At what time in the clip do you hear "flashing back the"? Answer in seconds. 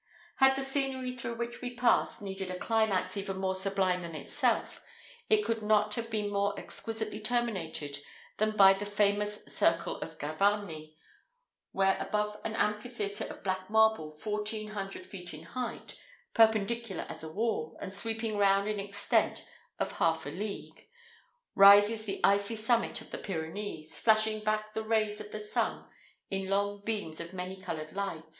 23.99-24.83